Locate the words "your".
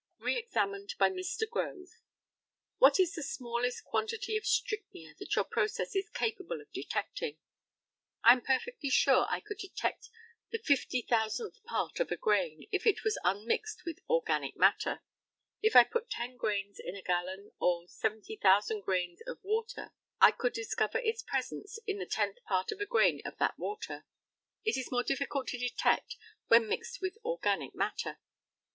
5.35-5.45